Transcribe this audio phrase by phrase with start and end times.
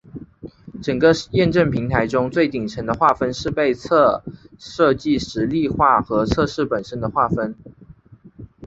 [0.81, 4.23] 整个验证平台中最顶层的划分是被测
[4.57, 7.53] 设计实例化和测试本身的划分。